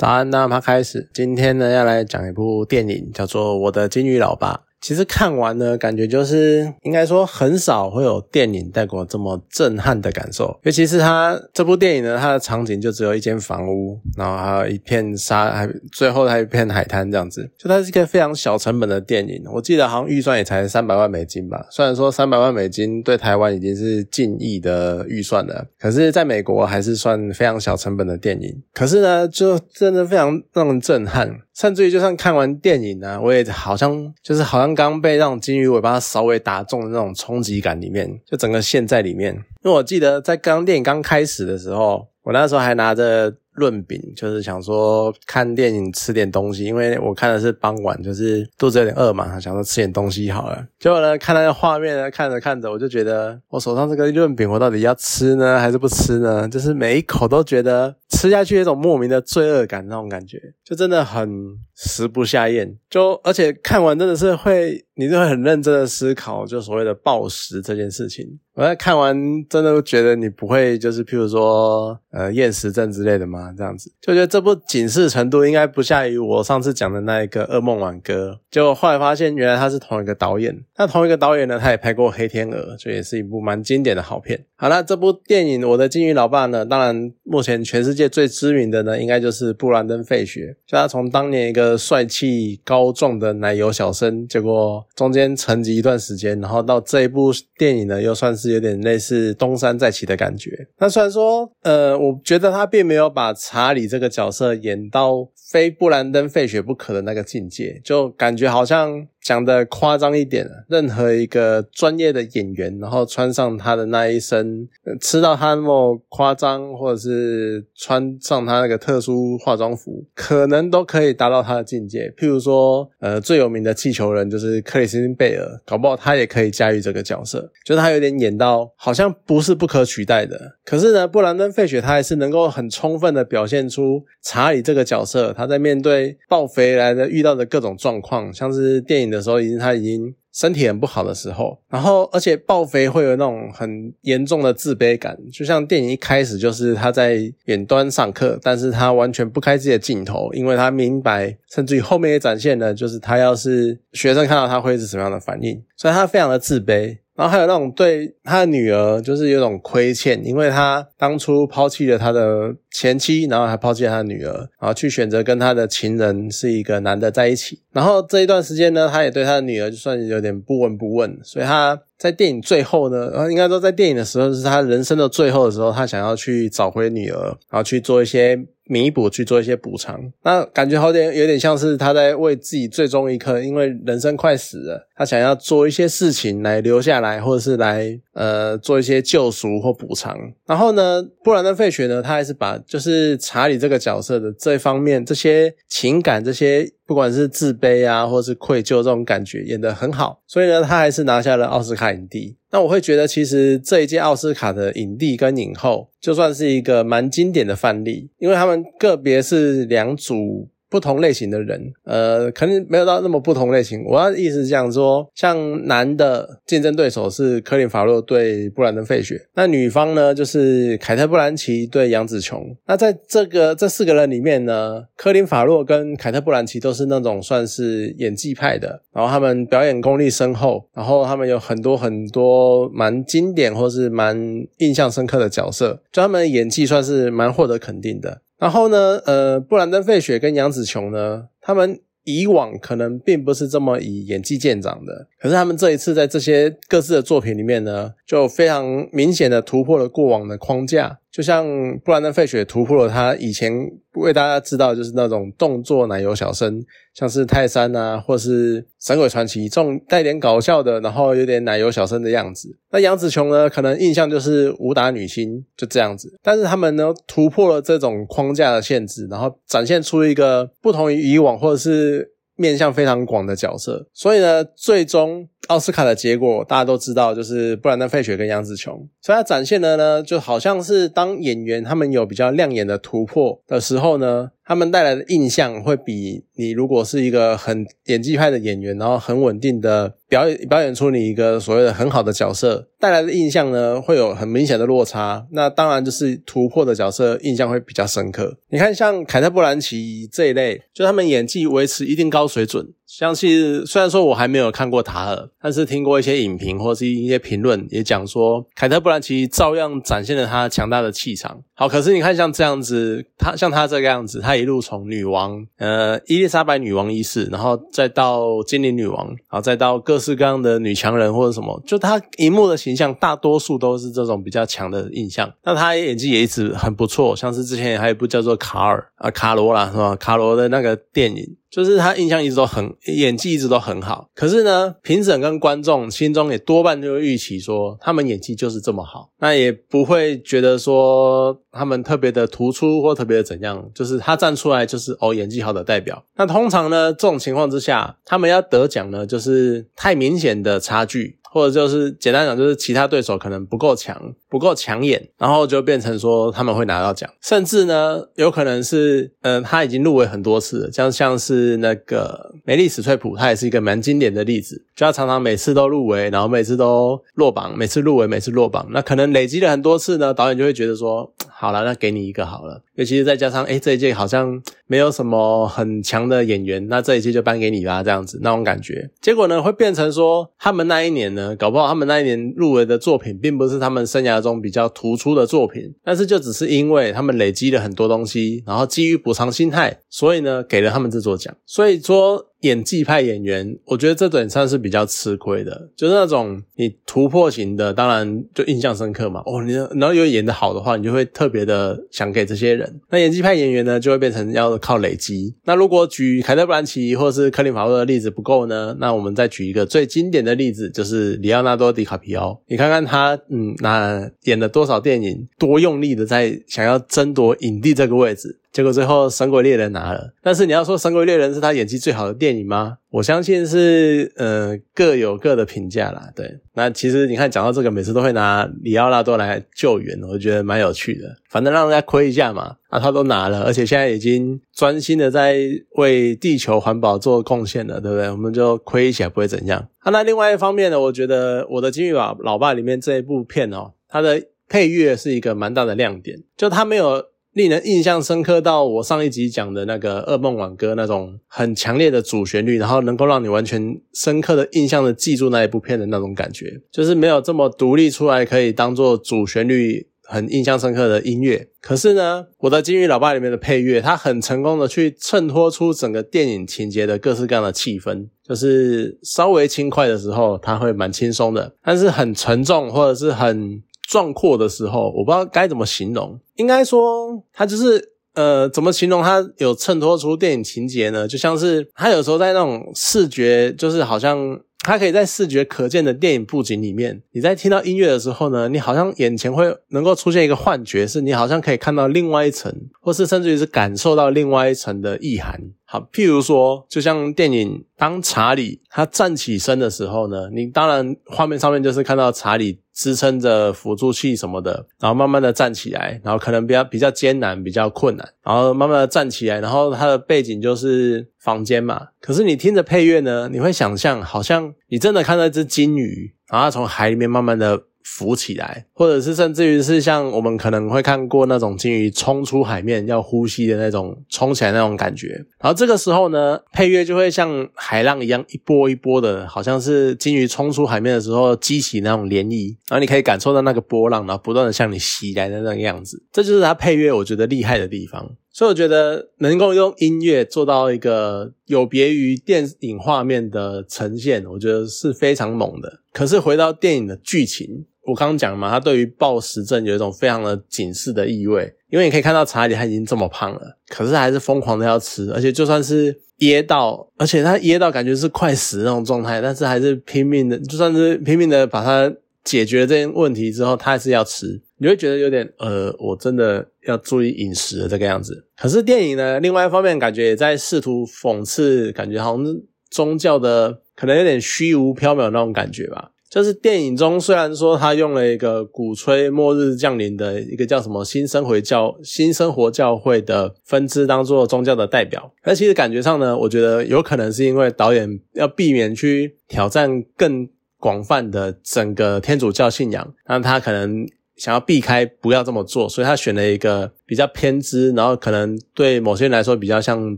[0.00, 1.10] 早安，那么开始。
[1.12, 4.62] 今天呢，要来讲一部电影，叫做《我的金鱼老爸》。
[4.80, 10.58] 其实看完呢，感觉就是应该说很少会有电影带给我这么震撼的感受。
[10.62, 17.48] 尤其是它这部电影呢，它的场景就只有一间房屋，然后还有一片沙，还最后还有一片海滩这样子。
[17.58, 21.66] 就它是一个非常小成本的电影，我记得好像预算也才三百万美金吧。
[21.70, 28.62] 虽然说三百万美金对台湾已经是近亿的预算了，可是在美国还是算非常小成本的电影。
[28.72, 31.40] 可是呢，就真的非常让人震撼。
[31.54, 39.34] 甚至于，就算看完电影呢，我也好像就是好像刚被那种金鱼尾巴稍微打中的那种冲击感里面，就整个陷在里面。
[39.62, 43.34] 因为我记得在刚电影刚开始的时候，我那时候还拿着。
[43.52, 50.66] 润饼就是想说看电影吃点东西，因为我看的是傍晚，就是肚子有点饿嘛，想说吃点东西好了。
[50.78, 56.48] 结果呢，看那个画面呢，看着看着，我就觉得我手上这个润饼，我到底要吃呢，还是不吃呢？
[56.48, 61.28] 就是每一口都觉得吃下去有一种莫名的罪恶感，那种感觉就真的很
[61.74, 62.78] 食不下咽。
[62.88, 68.38] 就而且看完真的是会，你就会很认真的思考，就所谓的暴食这件事情。
[68.52, 69.16] 我在看完
[69.48, 73.54] 真的觉得你不会就是譬如说呃厌食症之类的吗？
[73.56, 78.38] 这样子就觉得这部警示程度应该不下于我上次讲的那一个噩梦挽歌。
[78.50, 80.62] 结果后来发现，原来他是同一个导演。
[80.76, 84.44] 那同一个导演呢，他也拍过《黑天鹅》，这也是一部蛮经典的好片。
[84.56, 90.54] 好了，这部电影《我的金鱼老爸》呢，当然目前全世界最知名的呢，应该就是布兰登·费雪。
[90.66, 100.68] 就他从当年一个帅气高壮的奶油小生，结果中间沉寂一段时间，然后到这一部电影呢，又算是有点类似东山再起的感觉。
[100.78, 109.06] 那虽然说，呃，我觉得他并没有把查理这个角色演到非布兰登·费雪不可的那个境界，就感觉好像。
[109.22, 114.66] 讲的夸张一点，任何一个专业的演员，然后穿上他的那一身，
[114.98, 122.10] 吃到他那么夸张，或者是穿上他那个特殊化妆服，可能都可以达到他的境界。
[122.16, 130.56] 譬如说，呃，最有名的气球人就是克里斯汀贝尔，搞不好他也可以驾驭这个角色，就是他有点演到好像不是不可取代的。
[130.64, 139.09] 可是呢，布兰登·费雪他还是能够很充分的表现出查理这个角色，他在面对暴肥来的遇到的各种状况，像是电影。
[139.10, 156.98] 的时候，已经他已经身体很不好的时候，然后而且暴肥会有那种很严重的自卑感，就像电影一开始就是他在远端上课，但是他完全不开自己的镜头，因为他明白，甚至于后面也展现了，就是他要是学生看到他会是什么样的反应，所以他非常的自卑。
[157.16, 167.60] 然后还有那种对他的女儿，就是有种亏欠，因为他当初抛弃了他的前妻，然后还抛弃了他的女儿，然后去选择跟他的情人是一个男的在一起。
[167.72, 178.46] 然后这一段时间呢，他也对他的女儿就算有点不闻不问，所以他在电影最后呢，应该说在电影的时候是他人生的最后的时候，他想要去找回女儿，然后去做一些。
[178.72, 190.16] 弥补去做一些补偿，那感觉好点，有点像是他在为自己最终一刻，因为人生快死了，他想要做一些事情来留下来，或者是来呃做一些救赎或补偿。
[190.46, 196.70] 然后呢，布兰登·费雪呢，他还是把就是查理这个角色的这方面这些情感这些。
[196.90, 202.36] 不管是自卑啊，或是愧疚这种感觉演得很好，所以呢，他还是拿下了奥斯卡影帝。
[202.50, 210.48] 那我会觉得，其实这一届奥斯卡的影帝跟影后，就算是一个蛮经典的范例，因为他们个别是两组。
[210.70, 213.84] 不同类型的人，呃，可能没有到那么不同类型。
[213.84, 222.56] 我要意思是这样说，像男的竞争对手是科林法洛对布兰登费雪，那女方呢就是凯特布兰奇对杨紫琼。
[222.66, 234.16] 那在这个这四个人里面呢，科林法洛跟凯特布兰奇都是那种算是演技派的，然后他们表演功力深厚，然后他们有很多很多蛮经典或是蛮
[234.58, 238.20] 印象深刻的角色，就他们的演技算是蛮获得肯定的。
[238.40, 250.98] 然后呢，呃，布兰登·费雪跟杨紫琼呢，他们以往可能并不是这么以演技见长的，可是他们这一次在这些各自的作品里面呢，就非常明显的突破了过往的框架。
[251.10, 251.44] 就像
[251.84, 253.52] 布兰登·费雪突破了他以前
[253.96, 256.64] 为大家知道，就是那种动作奶油小生，
[256.94, 262.56] 像是泰山啊，或是神鬼传奇这种带点搞笑的，然后有点奶油小生的样子。
[262.70, 266.16] 那杨紫琼呢，可能印象就是武打女星，就这样子。
[266.22, 272.12] 但是他们呢，突破了这种框架的限制，然后展现出一个不同于以往，或者是。
[272.40, 278.88] 面向非常广的角色，所以呢，最终奥斯卡的结果大家都知道，就是布兰登·费雪跟杨紫琼。
[279.02, 284.30] 所以他展现的呢，就好像是当演员他们有比较亮眼的突破的时候呢。
[284.50, 295.24] 他们带来的印象会比你如果是一个很演技派的演员，然后很稳定的表演表演出你一个所谓的很好的角色带来的印象呢，会有很明显的落差。
[295.30, 298.38] 那当然就是突破的角色印象会比较深刻。
[298.48, 302.72] 你看，像凯特·布兰奇这一类，就他们演技维持一定高水准。
[302.92, 311.40] 像是虽然说我还没有看过塔尔，但是听过一些影评或是一些评论，也讲说凯特·布兰奇照样展现了她强大的气场。
[311.54, 325.32] 好，可是你看像这样子，她像她这个样子，她一路从女王，呃，伊丽莎白女王一世，然后再到精灵女王，然后再到各式各样的女强人或者什么，就她荧幕的形象大多数都是这种比较强的印象。
[325.44, 329.94] 那她演技也一直很不错，像是之前还有一部叫做《卡尔》啊，卡罗啦是吧？
[329.94, 331.36] 卡罗的那个电影。
[331.50, 334.08] 就是他印象一直都很，演技一直都很好。
[334.14, 343.70] 可是呢，评审跟观众心中也多半就会预期说，他们演技就是这么好，那也不会觉得说他们特别的突出或特别的怎样。
[343.74, 346.04] 就是他站出来就是哦，演技好的代表。
[346.16, 351.19] 那通常呢，这种情况之下，他们要得奖呢，就是太明显的差距。
[351.32, 371.12] 或者就是简单讲，就是其他对手可能不够强，不够抢眼，然后就变成说他们会拿到奖，甚至呢，有可能是，嗯，他已经入围很多次了，像像是那个梅丽史翠普，他也是一个蛮经典的例子，就他常常每次都入围，然后每次都落榜，每次入围，每次落榜，那可能累积了很多次呢，导演就会觉得说。
[371.40, 372.62] 好了，那给你一个好了。
[372.74, 378.90] 尤其是再加上，哎，这一届好像没有什么很强的演员，那这一届就颁给你吧，这样子那种感觉。
[379.00, 391.34] 结果呢，会变成说，他们那一年呢，搞不好他们那一年入围的作品，并不是他们生涯中比较突出的作品，但是就只是因为他们累积了很多东西，然后基于补偿心态，所以呢，给了他们这座奖。
[391.46, 392.26] 所以说。
[392.40, 399.22] 演技派演员，我觉得这点算是比较吃亏的，就是那种你突破型的，当然就印象深刻嘛。
[399.26, 402.80] 哦，你然后又演得好的话，你就会特别的想给这些人。
[402.90, 405.34] 那演技派演员呢，就会变成要靠累积。
[405.44, 412.40] 那如果举凯特·布兰奇或是克林·法洛的例子不够呢，那我们再举一个最经典的例子，就是里奥纳多·迪卡皮奥。
[412.46, 418.38] 你看看他，嗯，那演了多少电影，多用力的在想要争夺影帝这个位置。
[418.52, 422.78] 结果最后《神鬼猎人》拿了，但是你要说《神鬼猎人》是他演技最好的电影吗？
[422.90, 426.10] 我相信是，呃，各有各的评价啦。
[426.16, 431.16] 对，那其实你看讲到这个，每次都会拿里奥纳多来救援，我觉得蛮有趣的。
[431.28, 435.38] 反正让人家亏一下嘛，啊，他都拿了，而且现在已经专心的在
[435.76, 438.10] 为地球环保做贡献了，对不对？
[438.10, 439.68] 我们就亏一下不会怎样。
[439.78, 447.09] 啊，那另外一方面呢，我觉得我的金玉老老爸里面这一部片哦，它的配乐是一个蛮大的亮点，就它没有。
[447.32, 461.46] 令人印象深刻到我上一集讲的那个《噩梦挽歌》那种很强烈的主旋律，然后能够让你完全深刻的印象的记住那一部片的那种感觉，就是没有这么独立出来可以当做主旋律很印象深刻的音乐。
[461.60, 473.62] 可是呢，我的《金鱼老爸》里面的配乐，它很成功的去衬托出整个电影情节的各式各样的气氛，就是稍微轻快的时候，它会蛮轻松的；但是很沉重或者是很。
[473.90, 476.16] 壮阔的时候，我不知道该怎么形容。
[476.36, 481.08] 应该说，它就是呃，怎么形容它有衬托出电影情节呢？
[481.08, 495.40] 就像是它有时候在那种视觉，就是好像它可以在视觉可见的电影布景里面，你在听到音乐的时候呢，你好像眼前会能够出现一个幻觉，是你好像可以看到另外一层，或是甚至于是感受到另外一层的意涵。
[495.72, 502.58] 好，譬如说，就像电影当查理他站起身的时候呢，你当然画面上面就是看到查理。
[502.72, 511.88] 支撑着辅助器什么的，然后慢慢的站起来，然后可能比较比较艰难，比较困难，然后慢慢的站起来，然后他的背景就是房间嘛。
[512.00, 517.64] 可是你听着配乐呢，你会想象好像你真的看到一只金鱼，然后从海里面慢慢的。
[517.92, 525.08] 浮起来，或者是甚至于是像我们可能会看过那种鲸鱼冲出海面要呼吸的那种冲起来那种感觉，
[525.40, 538.08] 然后这个时候呢，配乐就会像海浪一样一波一波的，好像是鲸鱼冲出海面的时候激起那种涟漪，然后你可以感受到那个波浪，然后不断的向你袭来的那个样子，这就是它配乐我觉得厉害的地方。
[538.32, 545.80] 所以我觉得能够用音乐做到一个有别于电影画面的呈现，我觉得是非常猛的。
[545.92, 547.66] 可是回到电影的剧情。
[547.86, 561.92] 我刚刚讲嘛，他对于暴食症有一种非常的警示的意味，因为你可以看到查理他已经这么胖了，可是还是疯狂的要吃，而且就算是噎到，而且他噎到感觉是快死那种状态，但是还是拼命的，就算是拼命的把它
[562.24, 568.26] 解决这些问题之后，他还是要吃，你会觉得有点呃，我真的要注意饮食的这个样子。
[568.36, 572.24] 可是电影呢，另外一方面感觉也在试图讽刺，感觉好像
[572.70, 575.92] 宗教的可能有点虚无缥缈那种感觉吧。
[576.10, 590.28] 就是电影中虽然说他用了一个鼓吹末日降临的一个叫什么新生活教新生活教会的分支当做宗教的代表，而其实感觉上呢，我觉得有可能是因为导演要避免去挑战更
[590.60, 593.84] 广泛的整个天主教信仰，那他可能。
[594.16, 599.96] 想要避开不要这么做，所以他选了一个比较偏支，然后可能对某些人来说比较像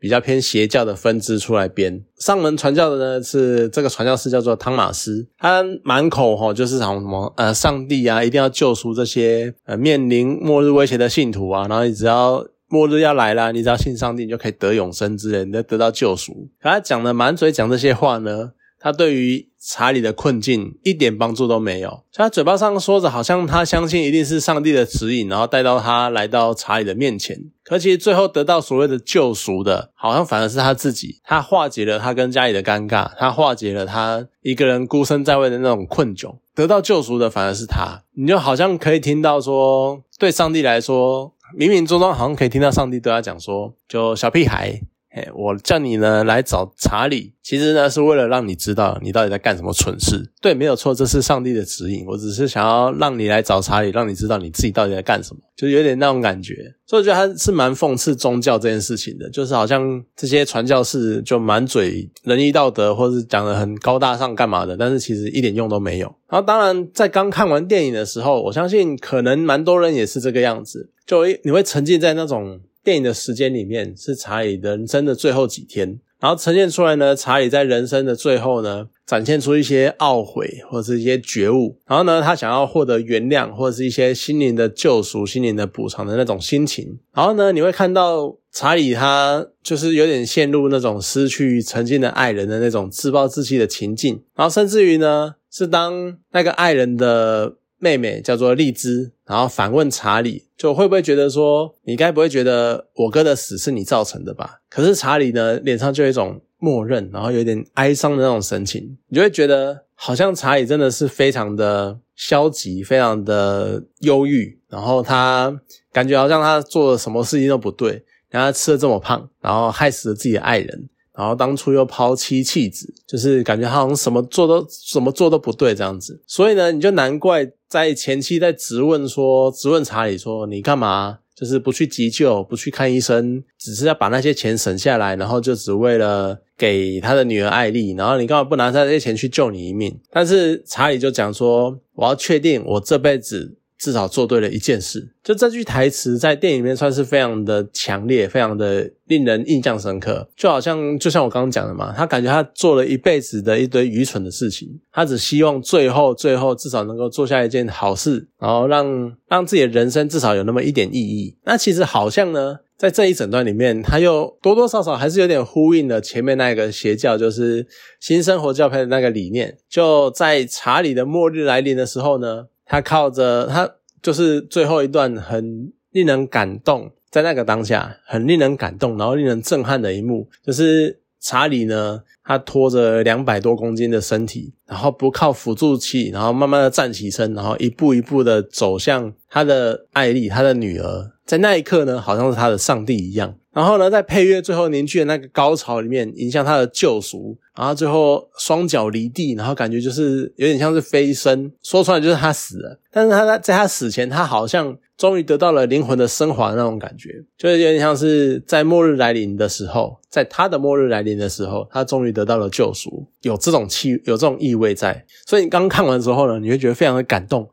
[0.00, 2.02] 比较偏邪教的分支出来编。
[2.16, 16.32] 上门传教的呢是这个传教士叫做汤马斯，他满口哈就是讲什么呃上帝啊一定要救赎这些呃面临末日威胁的信徒啊，然后你只要末日要来了，你只要信上帝，你就可以得永生之人，你就得到救赎。
[16.60, 18.50] 可他讲的满嘴讲这些话呢。
[18.80, 22.02] 他对于查理的困境一点帮助都没有。
[22.14, 27.38] 他嘴巴上说着，好像他相信一定是上帝的指引，然后带到他来到查理的面前。
[27.62, 31.20] 可其实最后得到所谓的救赎的，好像反而是他自己。
[31.22, 36.34] 他化解了他跟家里的尴尬，他化解了他一个人孤身在外的那种困窘。
[36.54, 38.02] 得到救赎的反而是他。
[38.16, 50.30] 你就好像可以听到说，对上帝来说，冥冥中中好像可以听到上帝对他讲说：“就小屁孩。”哎，我叫你呢来找查理，其实呢是为了让你知道你到底在干什么蠢事。
[50.40, 52.06] 对，没有错，这是上帝的指引。
[52.06, 56.54] 我只是想要让你来找查理，让你知道你自己到底在干什么，就有点那种感觉。
[56.86, 66.06] 所以我觉得他是蛮讽刺宗教这件事情的，就是好像这些传教士就满嘴仁义道德，或是讲的很高大上干嘛的，但是其实一点用都没有。
[66.28, 72.60] 然后当然在刚看完电影的时候，我相信可能蛮多人也是这个样子，就你会沉浸在那种。
[72.82, 86.98] 电影的时间里面是查理人生的最后几天，然后呈现出来呢，查理在人生的最后呢，展现出一些懊悔或者是一些觉悟，然后呢，他想要获得原谅或者是一些心灵的救赎、心灵的补偿的那种心情。
[87.14, 97.56] 然后呢，你会看到查理他就是有点陷入那种失去曾经的爱人的那种自暴自弃的情境，然后甚至于呢，是当那个爱人的。
[97.80, 104.60] 妹妹叫做荔枝，然后反问查理，就会不会觉得说，你该不会觉得我哥的死是你造成的吧？
[104.68, 115.58] 可是查理呢，脸上就有一种默认，然后有点哀伤的那种神情，你就会觉得好像查理真的是非常的消极，非常的忧郁，然后他
[115.90, 120.89] 感觉好像他做了什么事情都不对，然后他吃的这么胖，然后害死了自己的爱人。
[121.14, 139.98] 然后当初又抛妻弃子，就是感觉他好像什么做都什么做都不对这样子，所以呢，你就难怪在前期在质问说，质问查理说，你干嘛就是不去急救，不去看医生，只是要把那些钱省下来，然后就只为了给他的女儿艾丽，然后你干嘛不拿他这些钱去救你一命？
[140.10, 143.56] 但是查理就讲说，我要确定我这辈子。
[143.80, 150.28] 至少做对了一件事，就这句台词在电影里面算是非常的强烈，非常的令人印象深刻。
[150.36, 161.34] 就好像就像我刚刚讲的嘛，他感觉他做了一辈子的一堆愚蠢的事情，他只希望最后最后至少能够做下一件好事，然后让让自己的人生至少有那么一点意义。
[161.46, 167.66] 那其实好像呢，在这一整段里面，他又多多少少还是有点呼应了前面那个邪教，就是
[167.98, 169.56] 新生活教派的那个理念。
[169.70, 172.48] 就在查理的末日来临的时候呢。
[172.70, 173.68] 他靠着他，
[174.00, 193.34] 就是最后一段很令人感动，在那个当下很令人感动，然后令人震撼的一幕，就是查理呢，他拖着两百多公斤的身体，然后不靠辅助器，然后慢慢的站起身，然后一步一步的走向他的艾丽，他的女儿，在那一刻呢，好像是他的上帝一样。
[193.52, 202.78] 然后呢，在配乐最后凝聚的那个高潮里面，迎向他的救赎，然后最后双脚离地，然后感觉就是有点像是飞升，说出来就是他死了。
[202.92, 215.06] 但是他在在他死前，他好像终于得到了灵魂的升华那种感觉，就是有点像是在末日来临的时候，在他的末日来临的时候，他终于得到了救赎，有这种气，有这种意味在。
[215.26, 217.48] 所以你刚看完之后呢，你会觉得非常的感动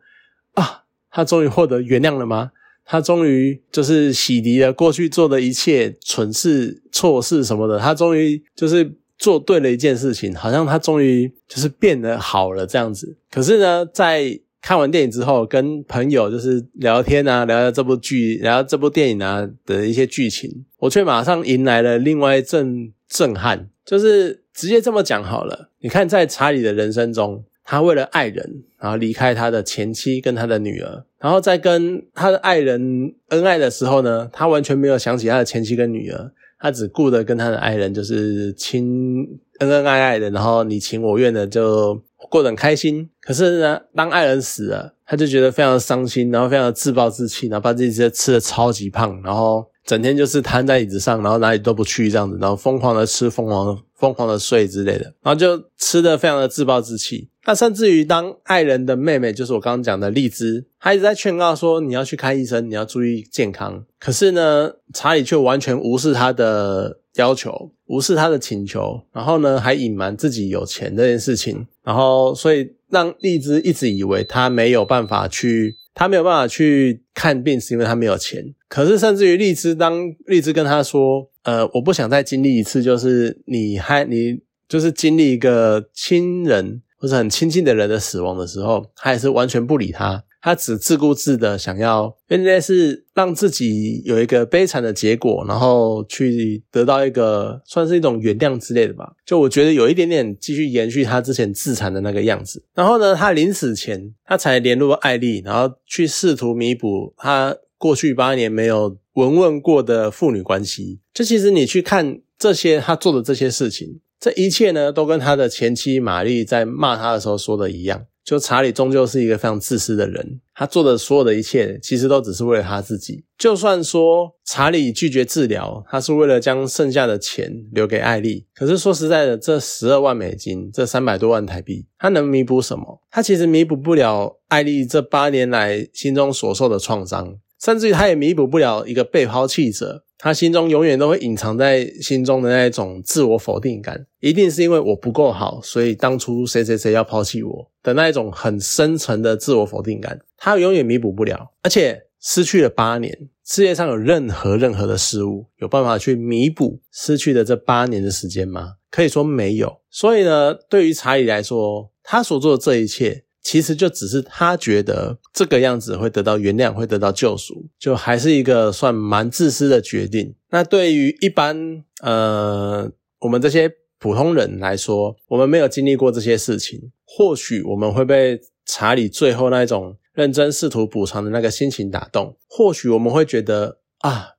[0.55, 2.51] 啊，他终于获得原谅了吗？
[2.83, 7.79] 他终于就是洗涤了过去做的一切蠢事、错事什么的。
[7.79, 13.15] 他终于就是做对了一件事情，好像他终于就是变得好了这样子。
[13.31, 23.69] 可是呢，在看完电影之后，跟朋友就是聊天啊，聊聊这部剧，聊聊这部电影啊的一些剧情，我却马上迎来了另外一阵震撼。
[23.85, 27.45] 就是直接这么讲好了，你看在查理的人生中。
[27.63, 39.25] 他为了爱人，然后离开他的前妻跟他的女儿，然后在跟他的爱人恩爱的时候呢，他完全没有想起他的前妻跟女儿，他只顾着跟他的爱人就是亲
[39.59, 43.09] 恩恩爱爱的，然后你情我愿的就过得很开心。
[43.21, 57.29] 可是呢，当爱人死了，他就觉得非常的伤心，然后非常的自暴自弃，然后把自己直接吃的超级胖，然后整天就是瘫在椅子上，然后哪里都不去这样子，然后疯狂的吃，疯狂的疯狂的睡之类的，然后就吃的非常的自暴自弃。
[57.47, 63.85] 那甚至于当爱人的妹妹，就是我刚刚讲的荔枝，她一直在劝告说你要去看医生，你要注意健康。
[63.97, 78.43] 可是呢，查理却完全无视她的要求，无视她的请求，然后呢，还隐瞒自己有钱这件事情，然后所以让荔枝一直以为他没有办法去，他没有办法去看病，是因为他没有钱。
[78.67, 86.81] 可是甚至于荔枝，当荔枝跟他说，呃，我不想再经历一次，就是你还你就是经历一个亲人。
[86.97, 99.13] 或者很亲近的人的死亡的时候，他也是完全不理他，他只自顾自的想要，应该是让自己有一个悲惨的结果，然后去得到一个算是一种原谅之类的吧。
[99.25, 102.63] 就我觉得有一点点继续延续他之前自残的那个样子。
[102.73, 110.99] 然后呢，他临死前他才联络艾丽，然后去试图弥补他过去八年没有闻问过的父女关系。
[111.13, 113.99] 就其实你去看这些他做的这些事情。
[114.19, 118.05] 这一切呢，都跟他的前妻玛丽在骂他的时候说的一样。
[118.25, 123.23] 就查理终究是一个非常自私的人，他做的所有的一切，其实都只是为了他自己。
[123.37, 128.45] 就算说查理拒绝治疗，他是为了将剩下的钱留给艾丽。
[128.53, 133.01] 可是说实在的，这十二万美金，这三百多万台币，他能弥补什么？
[133.09, 140.03] 他其实弥补不了艾丽这八年来心中所受的创伤，甚至于他也弥补不了一个被抛弃者。
[140.17, 151.53] 他心中永远都会隐藏在心中的那一种自我否定感，一定是因为我不够好，所以当初谁谁谁要抛弃我的那一种很深沉的自我否定感，他永远弥补不了。
[151.61, 158.73] 而且失去了八年，世界上有任何任何的事物有办法去弥补失去的这八年的时间吗？
[158.89, 159.81] 可以说没有。
[159.91, 163.25] 所以呢，对于查理来说，他所做的这一切。
[163.47, 170.35] 其实就只是他觉得这个样子会得到原谅，会得到救赎，就还是一个算蛮自私的决定。
[170.49, 184.36] 那对于一般呃我们这些普通人来说，我们没有经历过这些事情，或许我们会被查理最后那一种认真试图补偿的那个心情打动，或许我们会觉得啊。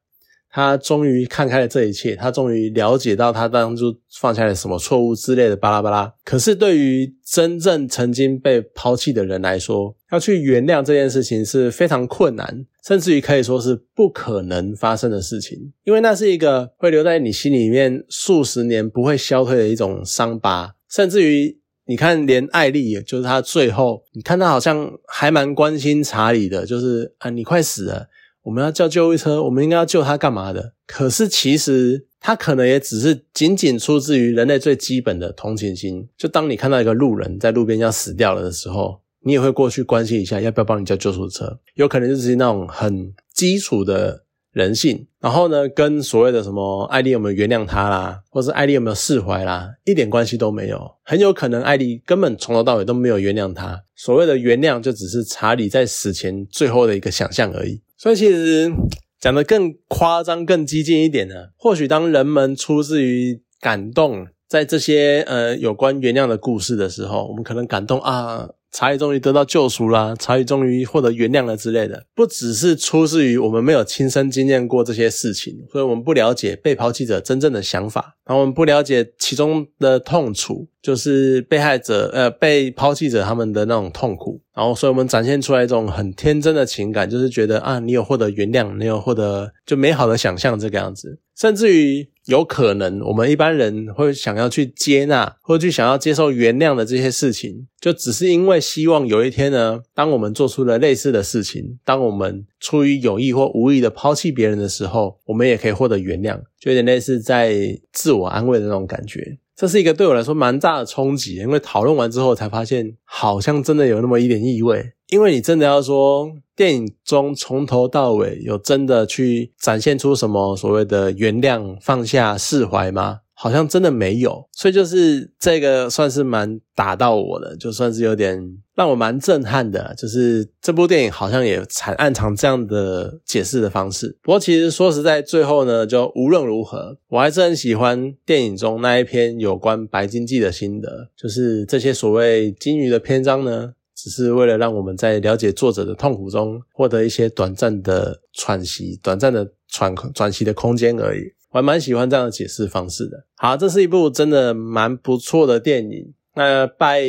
[0.58, 6.12] 他终于看开了这一切，他终于了解到他当初犯下了什么错误之类的巴拉巴拉。
[6.24, 20.74] 可是对于真正曾经被抛弃的人来说，要去原谅这件事情是非常困难，甚至于可以说是不可能发生的事情，因为那是一个会留在你心里面数十年不会消退的一种伤疤。
[20.90, 28.08] 甚至于你看，连艾丽，就是他最后，你看他好像还蛮关心查理的，就是啊，你快死了。
[28.48, 30.72] 我们要叫救护车，我们应该要救他干嘛的？
[30.86, 36.08] 可是其实他可能也只是仅仅出自于人类最基本的同情心。
[36.16, 41.58] 就当你看到一个路人在路边要死掉了的时候，你也会过去关心一下，要不要帮你叫救护车？
[41.74, 45.06] 有可能就是那种很基础的人性。
[45.20, 50.90] 然后呢，跟所谓的什么艾莉有没有原谅他啦，或是艾莉有没有释怀啦，一点关系都没有。
[51.02, 53.82] 很有可能艾莉根本从头到尾都没有原谅他。
[53.94, 57.82] 所谓的原谅，就只是查理在死前最后的一个想象而已。
[57.98, 58.72] 所以其实
[59.20, 68.50] 讲的更夸张、更激进一点呢，或许当人们出自于感动，在这些呃有关原谅的故事的时候，我们可能感动啊。
[68.70, 92.08] 查理终于得到救赎啦，查理终于获得原谅了之类的，不只是出自于我们没有亲身经验过这些事情，所以我们不了解被抛弃者真正的想法，然后我们不了解其中的痛楚，就是被害者呃被抛弃者他们的那种痛苦，然后所以我们展现出来一种很天真的情感，就是觉得啊，你有获得原谅，你有获得就美好的想象这个样子，甚至于。
[92.28, 109.38] 有可能，我们一般人会想要去接纳，或者去想要接受原谅的这些事情，就只是因为希望有一天呢，当我们做出了类似的事情，当我们出于有意或无意的抛弃别人的时候，我们也可以获得原谅，就有点类似在自我安慰的那种感觉。
[109.58, 114.92] 这是一个对我来说蛮大的冲击，因为讨论完之后才发现，好像真的有那么一点意味。
[115.08, 123.18] 因为你真的要说电影中从头到尾有真的去展现出什么所谓的原谅、放下、释怀吗？
[123.40, 124.44] 好像真的没有。
[124.52, 128.42] 所以就是这个算是蛮打到我的，就算是有点
[128.74, 129.94] 让我蛮震撼的。
[129.96, 134.18] 就是这部电影好像也藏暗藏这样的解释的方式。
[134.22, 143.74] 不过其实说实在，最后呢，就无论如何，我还是很喜欢电影中那一篇有关白金记的心得，就是这些所谓金鱼的篇章呢。
[144.00, 151.22] 只是为了让我们在了解作者的痛苦中获得一些短暂的喘息、短暂的喘喘息的空间而已。
[151.50, 153.24] 我还蛮喜欢这样的解释方式的。
[153.36, 156.12] 好，这是一部真的蛮不错的电影。
[156.34, 157.02] 那拜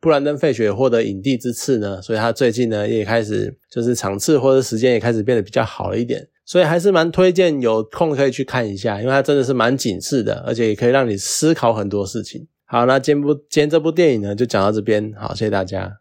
[0.00, 6.26] 布兰登·费雪获得影帝之赐呢，所以他最近呢也开始就是场次或者时间也开始变得比较好了一点。
[6.44, 12.46] 所以还是蛮推荐有空可以去看一下，因为它真的是蛮警示的，而且也可以让你思考很多事情。
[12.64, 15.96] 好，那今部今天这部电影呢，就讲到这边，好，谢谢大家。